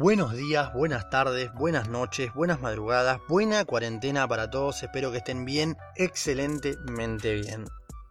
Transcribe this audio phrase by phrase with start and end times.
[0.00, 4.82] Buenos días, buenas tardes, buenas noches, buenas madrugadas, buena cuarentena para todos.
[4.82, 7.66] Espero que estén bien, excelentemente bien.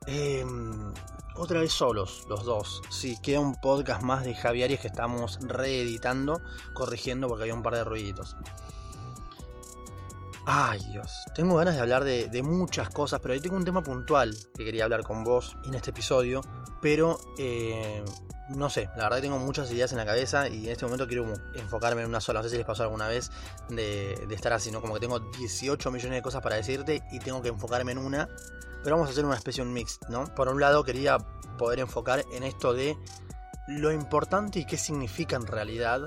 [0.05, 0.93] Em,
[1.35, 2.83] otra vez solos, los dos.
[2.91, 6.39] Sí, queda un podcast más de Javier que estamos reeditando,
[6.75, 8.37] corrigiendo porque había un par de ruiditos.
[10.45, 14.37] Ay Dios, tengo ganas de hablar de, muchas cosas, pero hoy tengo un tema puntual
[14.55, 16.41] que quería hablar con vos en este episodio,
[16.83, 18.05] pero eh,
[18.49, 21.07] no sé, la verdad que tengo muchas ideas en la cabeza y en este momento
[21.07, 22.39] quiero enfocarme en una sola.
[22.39, 23.31] No sé si les pasó alguna vez
[23.69, 24.81] de, estar así, ¿no?
[24.81, 28.27] Como que tengo 18 millones de cosas para decirte y tengo que enfocarme en una.
[28.83, 30.25] Pero vamos a hacer una especie de un mix, ¿no?
[30.33, 31.17] Por un lado quería
[31.57, 32.97] poder enfocar en esto de
[33.67, 36.01] lo importante y qué significa en realidad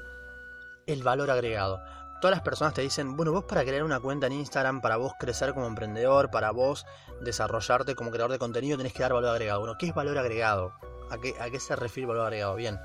[0.86, 1.80] el valor agregado.
[2.22, 5.12] Todas las personas te dicen, bueno, vos para crear una cuenta en Instagram, para vos
[5.18, 6.86] crecer como emprendedor, para vos
[7.20, 9.58] desarrollarte como creador de contenido, tenés que dar valor agregado.
[9.58, 10.72] Bueno, ¿qué es valor agregado?
[11.10, 12.54] ¿A qué, ¿A qué se refiere valor agregado?
[12.54, 12.78] Bien,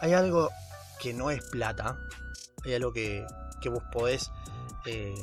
[0.00, 0.50] hay algo
[1.00, 1.96] que no es plata,
[2.64, 3.24] hay algo que,
[3.60, 4.32] que vos podés,
[4.84, 5.14] eh,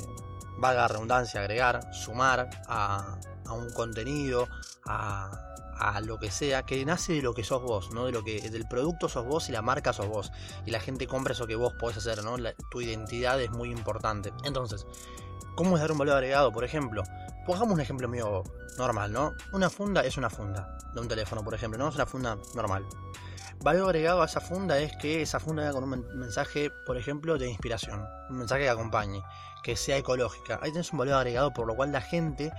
[0.56, 4.48] valga redundancia, agregar, sumar a, a un contenido,
[4.86, 5.49] a,
[5.80, 8.06] a, lo que sea, que nace de lo que sos vos, ¿no?
[8.06, 10.32] De lo que, del producto sos vos y la marca sos vos.
[10.66, 12.36] Y la gente compra eso que vos podés hacer, ¿no?
[12.70, 14.32] Tu identidad es muy importante.
[14.44, 14.86] Entonces,
[15.56, 16.52] ¿cómo es dar un valor agregado?
[16.52, 17.02] Por ejemplo,
[17.46, 18.44] pongamos un ejemplo mío
[18.78, 19.34] normal, ¿no?
[19.52, 22.86] Una funda es una funda de un teléfono, por ejemplo, no es una funda normal.
[23.62, 27.36] Valor agregado a esa funda es que esa funda venga con un mensaje, por ejemplo,
[27.36, 29.22] de inspiración, un mensaje que acompañe,
[29.62, 30.58] que sea ecológica.
[30.62, 32.50] Ahí tenés un valor agregado por lo cual la gente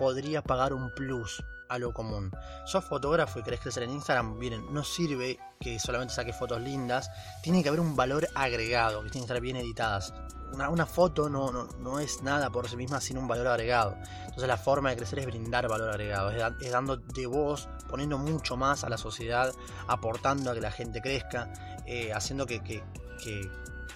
[0.00, 2.32] podría pagar un plus a lo común.
[2.64, 7.10] Sos fotógrafo y querés crecer en Instagram, miren, no sirve que solamente saques fotos lindas,
[7.42, 10.14] tiene que haber un valor agregado, que tienen que estar bien editadas.
[10.54, 13.94] Una, una foto no, no, no, es nada por sí misma sin un valor agregado.
[14.22, 17.68] Entonces la forma de crecer es brindar valor agregado, es, da, es dando de vos,
[17.86, 19.52] poniendo mucho más a la sociedad,
[19.86, 21.52] aportando a que la gente crezca,
[21.84, 22.82] eh, haciendo que, que,
[23.22, 23.50] que,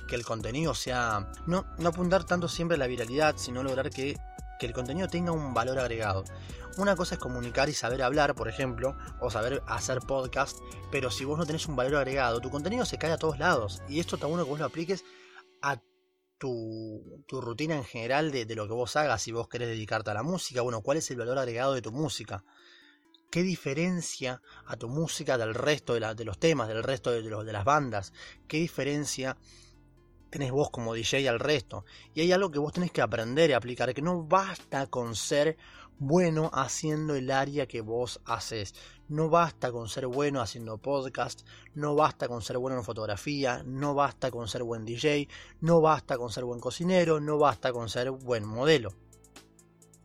[0.06, 1.32] que, el contenido sea...
[1.46, 4.18] No, no apuntar tanto siempre a la viralidad, sino lograr que
[4.64, 6.24] que el contenido tenga un valor agregado.
[6.78, 10.58] Una cosa es comunicar y saber hablar, por ejemplo, o saber hacer podcast,
[10.90, 13.82] pero si vos no tenés un valor agregado, tu contenido se cae a todos lados.
[13.90, 15.04] Y esto está bueno que vos lo apliques
[15.60, 15.82] a
[16.38, 19.20] tu, rutina en general de, lo que vos hagas.
[19.20, 21.92] Si vos querés dedicarte a la música, bueno, ¿cuál es el valor agregado de tu
[21.92, 22.42] música?
[23.30, 27.52] ¿Qué diferencia a tu música del resto de los temas, del resto de, los, de
[27.52, 28.14] las bandas?
[28.48, 29.36] ¿Qué diferencia
[30.34, 31.84] tenés vos como DJ al resto.
[32.12, 35.56] Y hay algo que vos tenés que aprender y aplicar, que no basta con ser
[36.00, 38.74] bueno haciendo el área que vos haces.
[39.06, 43.94] No basta con ser bueno haciendo podcast, no basta con ser bueno en fotografía, no
[43.94, 45.28] basta con ser buen DJ,
[45.60, 48.92] no basta con ser buen cocinero, no basta con ser buen modelo.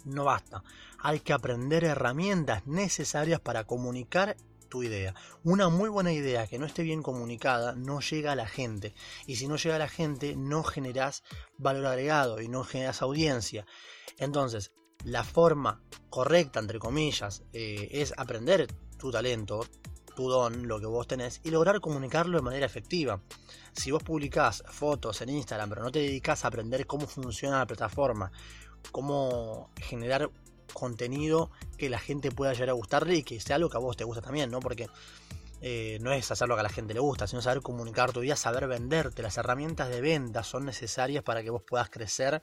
[0.06, 0.63] No basta.
[1.00, 4.38] Hay que aprender herramientas necesarias para comunicar
[4.69, 5.16] tu idea.
[5.44, 8.94] Una muy buena idea que no esté bien comunicada no llega a la gente.
[9.28, 11.24] Y si no llega a la gente, no generas
[11.57, 13.66] valor agregado y no generas audiencia.
[14.18, 14.72] Entonces,
[15.03, 19.66] la forma correcta, entre comillas, eh, es aprender tu talento,
[20.16, 23.22] tu don, lo que vos tenés, y lograr comunicarlo de manera efectiva.
[23.72, 27.68] Si vos publicás fotos en Instagram, pero no te dedicas a aprender cómo funciona la
[27.68, 28.31] plataforma,
[28.91, 30.29] cómo generar
[30.74, 33.97] contenido que la gente pueda llegar a gustarle y que sea algo que a vos
[33.97, 34.59] te gusta también, ¿no?
[34.59, 34.88] Porque
[35.62, 38.22] eh, no es hacer lo que a la gente le gusta, sino saber comunicar tu
[38.22, 39.22] vida, saber venderte.
[39.22, 42.41] Las herramientas de venta son necesarias para que vos puedas crecer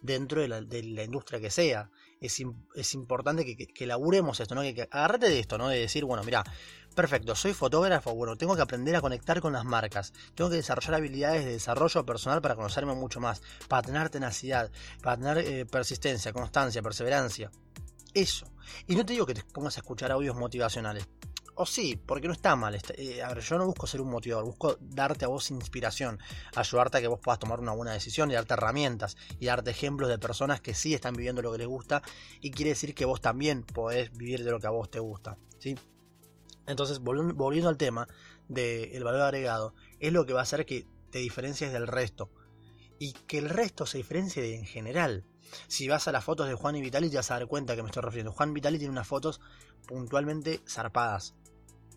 [0.00, 1.90] dentro de la, industria que sea.
[2.20, 2.42] Es,
[2.74, 4.62] es importante que, que, que, laburemos esto, ¿no?
[4.62, 5.68] Que, que agarrate de esto, ¿no?
[5.68, 6.44] De decir, bueno, mira,
[6.96, 10.94] perfecto, soy fotógrafo, bueno, tengo que aprender a conectar con las marcas, tengo que desarrollar
[10.94, 16.32] habilidades de desarrollo personal para conocerme mucho más, para tener tenacidad, para tener eh, persistencia,
[16.32, 17.50] constancia, perseverancia.
[18.14, 18.46] Eso.
[18.86, 21.06] Y no te digo que te pongas a escuchar audios motivacionales.
[21.54, 22.78] O sí, porque no está mal.
[22.96, 26.18] Eh, a ver, yo no busco ser un motivador, busco darte a vos inspiración,
[26.54, 30.08] ayudarte a que vos puedas tomar una buena decisión y darte herramientas y darte ejemplos
[30.08, 32.02] de personas que sí están viviendo lo que les gusta
[32.40, 35.36] y quiere decir que vos también podés vivir de lo que a vos te gusta.
[35.58, 35.76] ¿sí?
[36.66, 38.08] Entonces, volviendo al tema
[38.48, 42.30] del de valor agregado, es lo que va a hacer que te diferencies del resto
[42.98, 45.24] y que el resto se diferencie en general.
[45.68, 47.82] Si vas a las fotos de Juan y Vitali te vas a dar cuenta que
[47.82, 48.32] me estoy refiriendo.
[48.32, 49.40] Juan Vitali tiene unas fotos
[49.86, 51.34] puntualmente zarpadas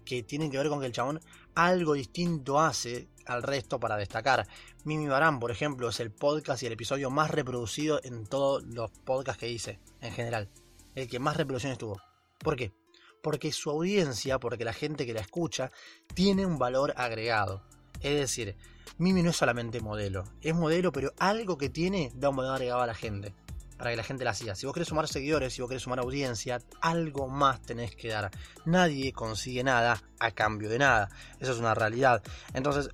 [0.06, 1.20] que tienen que ver con que el chabón
[1.56, 4.48] algo distinto hace al resto para destacar.
[4.84, 8.90] Mimi Barán, por ejemplo, es el podcast y el episodio más reproducido en todos los
[9.06, 10.50] podcasts que hice, en general.
[10.96, 12.02] El que más reproducciones tuvo.
[12.40, 12.79] ¿Por qué?
[13.22, 15.72] Porque su audiencia, porque la gente que la escucha,
[16.14, 17.64] tiene un valor agregado.
[18.02, 18.56] Es decir,
[18.98, 22.82] Mimi no es solamente modelo, es modelo, pero algo que tiene da un valor agregado
[22.82, 23.34] a la gente
[23.78, 24.56] para que la gente la siga.
[24.56, 28.30] Si vos querés sumar seguidores, si vos querés sumar audiencia, algo más tenés que dar.
[28.66, 31.10] Nadie consigue nada a cambio de nada.
[31.40, 32.22] Eso es una realidad.
[32.54, 32.90] Entonces,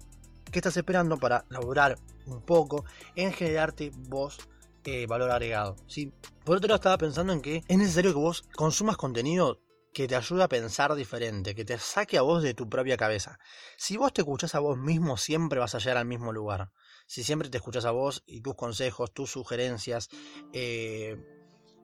[0.56, 1.98] ¿Qué estás esperando para lograr
[2.28, 2.86] un poco
[3.18, 4.38] en generarte vos
[4.86, 5.76] eh, valor agregado?
[5.86, 6.14] ¿sí?
[6.46, 9.60] Por otro lado, estaba pensando en que es necesario que vos consumas contenido
[9.96, 13.40] que te ayude a pensar diferente, que te saque a vos de tu propia cabeza.
[13.78, 16.74] Si vos te escuchás a vos mismo, siempre vas a llegar al mismo lugar.
[17.08, 20.10] Si siempre te escuchás a vos y tus consejos, tus sugerencias,
[20.52, 21.16] eh,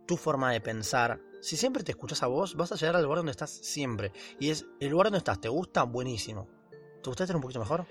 [0.06, 3.20] tu forma de pensar, si siempre te escuchas a vos, vas a llegar al lugar
[3.20, 4.12] donde estás siempre.
[4.42, 5.84] Y es el lugar donde estás, ¿te gusta?
[5.84, 6.50] Buenísimo.
[7.02, 7.88] ¿Te gusta estar un poquito mejor?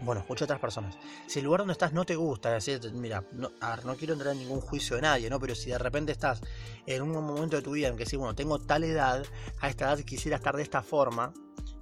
[0.00, 0.96] Bueno, escucha a otras personas.
[1.26, 3.50] Si el lugar donde estás no te gusta, decir, mira, no,
[3.84, 5.40] no quiero entrar en ningún juicio de nadie, ¿no?
[5.40, 6.40] Pero si de repente estás
[6.86, 9.24] en un momento de tu vida en que sí, bueno, tengo tal edad,
[9.60, 11.32] a esta edad quisiera estar de esta forma,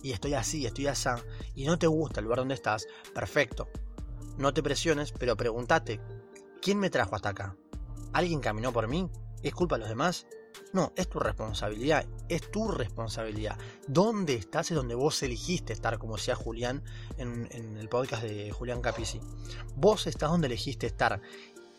[0.03, 1.11] y estoy así, estoy así,
[1.55, 3.69] y no te gusta el lugar donde estás, perfecto.
[4.39, 6.01] No te presiones, pero pregúntate,
[6.63, 7.57] ¿quién me trajo hasta acá?
[8.13, 9.11] ¿Alguien caminó por mí?
[9.43, 10.27] ¿Es culpa de los demás?
[10.73, 13.58] No, es tu responsabilidad, es tu responsabilidad.
[13.87, 14.70] ¿Dónde estás?
[14.70, 16.82] Es donde vos elegiste estar, como decía Julián
[17.19, 19.20] en, el podcast de Julián Capici.
[19.76, 21.20] Vos estás donde elegiste estar.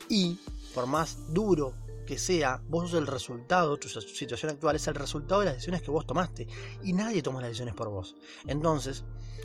[0.09, 0.39] Y,
[0.74, 1.74] por más duro
[2.06, 5.81] que sea, vos sos el resultado, tu situación actual es el resultado de las decisiones
[5.81, 6.47] que vos tomaste.
[6.83, 8.15] Y nadie toma las decisiones por vos.
[8.45, 9.03] Entonces,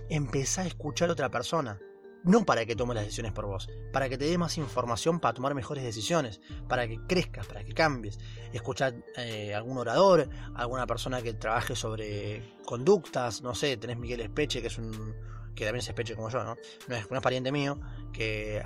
[0.09, 1.79] empezá a escuchar a otra persona
[2.25, 5.35] no para que tome las decisiones por vos, para que te dé más información para
[5.35, 8.19] tomar mejores decisiones, para que crezcas, para que cambies.
[8.53, 14.61] Escuchar eh, algún orador, alguna persona que trabaje sobre conductas, no sé, tenés Miguel Espeche,
[14.61, 15.15] que es un
[15.55, 16.57] que también es Espeche como yo, ¿no?
[16.89, 17.79] No es, un pariente mío,
[18.13, 18.63] que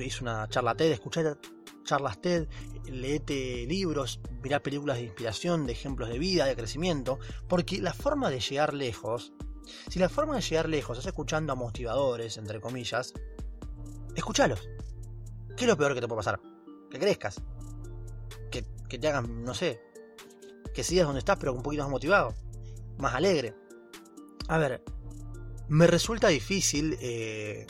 [0.00, 1.36] hizo una charla TED, escuchá
[1.84, 2.48] charlas TED,
[2.84, 7.18] leete libros, mirá películas de inspiración, de ejemplos de vida, de crecimiento,
[7.48, 9.32] porque la forma de llegar lejos
[9.88, 13.12] si la forma de llegar lejos es escuchando a motivadores, entre comillas,
[14.14, 14.68] escúchalos.
[15.56, 16.40] ¿Qué es lo peor que te puede pasar?
[16.90, 17.40] Que crezcas.
[18.50, 19.80] Que, te hagan, no sé,
[20.74, 22.34] que sigas donde estás, pero un poquito más motivado,
[22.98, 23.54] más alegre.
[24.48, 24.82] A ver,
[25.68, 26.96] me resulta difícil.
[27.00, 27.68] Eh,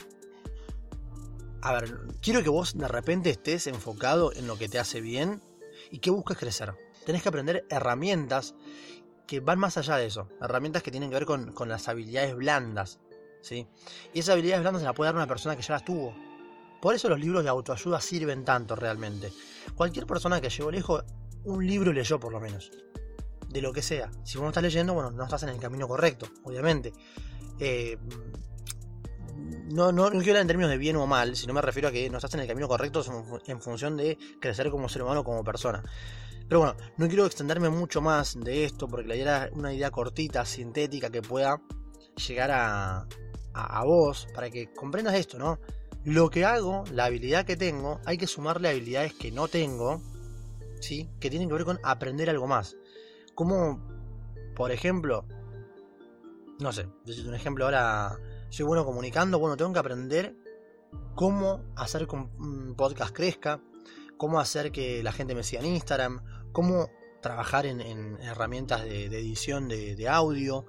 [1.61, 5.43] a ver, quiero que vos de repente estés enfocado en lo que te hace bien
[5.91, 6.75] y que busques crecer.
[7.05, 8.55] Tenés que aprender herramientas
[9.31, 10.27] que van más allá de eso.
[10.41, 12.99] Herramientas que tienen que ver con, las habilidades blandas.
[13.43, 13.65] ¿sí?
[14.13, 16.13] Y esas habilidades blandas se las puede dar una persona que ya las tuvo.
[16.83, 19.33] Por eso los libros de autoayuda sirven tanto realmente.
[19.77, 21.05] Cualquier persona que llegó lejos,
[21.45, 22.73] un libro leyó por lo menos.
[23.49, 24.11] De lo que sea.
[24.25, 26.93] Si vos no estás leyendo, bueno, no estás en el camino correcto, obviamente.
[27.61, 27.99] Eh,
[29.71, 31.93] no, no, no, quiero hablar en términos de bien o mal, sino me refiero a
[31.93, 33.03] que no estás en el camino correcto
[33.47, 35.83] en función de crecer como ser humano, como persona.
[36.49, 40.45] Pero bueno, no quiero extenderme mucho más de esto porque la idea una idea cortita,
[40.45, 41.63] sintética, que pueda
[42.27, 43.07] llegar a,
[43.53, 45.61] a, vos para que comprendas esto, ¿no?
[46.05, 50.03] Lo que hago, la habilidad que tengo, hay que sumarle habilidades que no tengo,
[50.81, 51.09] ¿sí?
[51.21, 52.77] Que tienen que ver con aprender algo más.
[53.37, 53.81] Como,
[54.57, 55.25] por ejemplo,
[56.59, 56.89] no sé,
[57.27, 58.19] un ejemplo ahora,
[58.51, 60.37] soy bueno comunicando, bueno, tengo que aprender
[61.15, 63.61] cómo hacer que un podcast crezca,
[64.17, 66.91] cómo hacer que la gente me siga en Instagram, cómo
[67.23, 70.67] trabajar en, herramientas de, edición de, audio,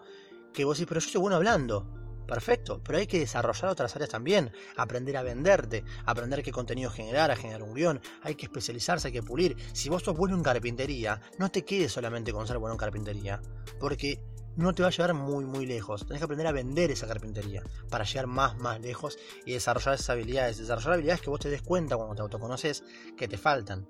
[0.53, 1.85] que vos decís, pero yo soy bueno hablando.
[2.27, 7.29] Perfecto, pero hay que desarrollar otras áreas también, aprender a venderte, aprender qué contenido generar,
[7.29, 9.57] a generar un guion, hay que especializarse, hay que pulir.
[9.73, 13.41] Si vos sos bueno en carpintería, no te quedes solamente con ser bueno en carpintería,
[13.81, 14.21] porque
[14.55, 16.05] no te va a llevar muy muy lejos.
[16.05, 20.09] Tenés que aprender a vender esa carpintería para llegar más más lejos y desarrollar esas
[20.09, 22.83] habilidades, desarrollar habilidades que vos te des cuenta cuando te autoconoces
[23.17, 23.87] que te faltan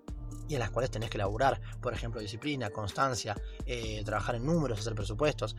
[0.48, 4.80] y en las cuales tenés que laburar, por ejemplo, disciplina, constancia, eh, trabajar en números,
[4.80, 5.56] hacer presupuestos.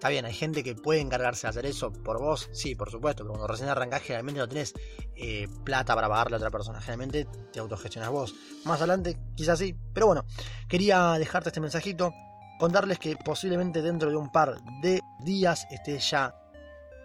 [0.00, 3.22] Está bien, hay gente que puede encargarse de hacer eso por vos, sí, por supuesto,
[3.22, 4.72] pero cuando recién arrancás generalmente no tenés
[5.14, 8.34] eh, plata para pagarle a otra persona, generalmente te autogestionas vos.
[8.64, 10.24] Más adelante, quizás sí, pero bueno,
[10.68, 12.14] quería dejarte este mensajito,
[12.60, 16.34] contarles que posiblemente dentro de un par de días esté ya,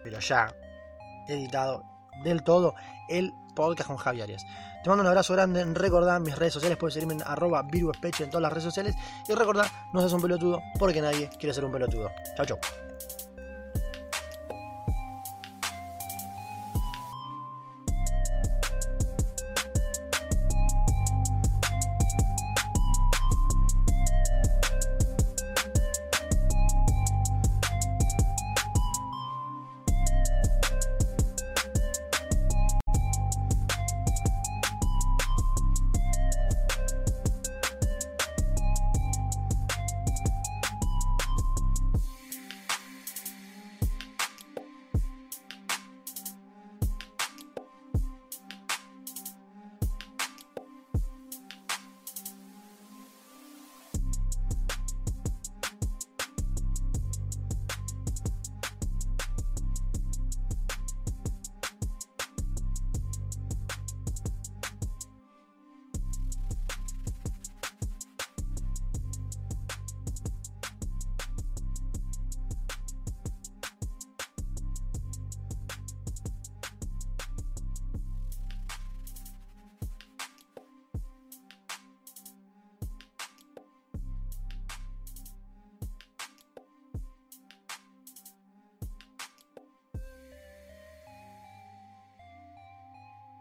[0.04, 0.54] pero ya,
[1.26, 1.82] editado
[2.22, 2.74] del todo
[3.08, 4.44] el podcast con Javi Arias.
[4.84, 5.64] Te mando un abrazo grande.
[5.64, 6.78] Recordá mis redes sociales.
[6.78, 8.94] Puedes seguirme en arroba en todas las redes sociales.
[9.26, 12.10] Y recordá, no seas un pelotudo porque nadie quiere ser un pelotudo.
[12.36, 12.58] Chao, chao.